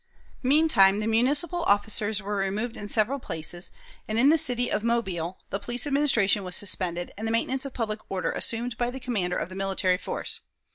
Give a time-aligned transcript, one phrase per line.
[0.41, 3.69] Meantime the municipal officers were removed in several places,
[4.07, 7.73] and in the city of Mobile the police administration was suspended and the maintenance of
[7.75, 10.39] public order assumed by the commander of the military force.